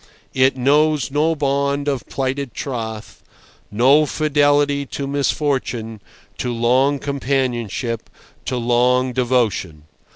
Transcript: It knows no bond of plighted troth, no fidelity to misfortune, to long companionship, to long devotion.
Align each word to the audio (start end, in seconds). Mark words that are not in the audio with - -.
It 0.33 0.57
knows 0.57 1.11
no 1.11 1.35
bond 1.35 1.87
of 1.87 2.07
plighted 2.07 2.55
troth, 2.55 3.21
no 3.69 4.07
fidelity 4.07 4.83
to 4.87 5.05
misfortune, 5.05 6.01
to 6.39 6.51
long 6.51 6.97
companionship, 6.97 8.09
to 8.45 8.57
long 8.57 9.13
devotion. 9.13 9.83